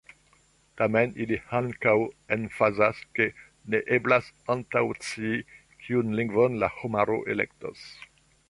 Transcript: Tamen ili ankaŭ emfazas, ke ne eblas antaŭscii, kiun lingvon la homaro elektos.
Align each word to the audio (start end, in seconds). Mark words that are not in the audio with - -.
Tamen 0.79 1.11
ili 1.25 1.37
ankaŭ 1.57 1.93
emfazas, 2.37 3.03
ke 3.19 3.29
ne 3.75 3.83
eblas 3.99 4.31
antaŭscii, 4.57 5.39
kiun 5.85 6.19
lingvon 6.21 6.61
la 6.65 6.75
homaro 6.81 7.21
elektos. 7.37 7.89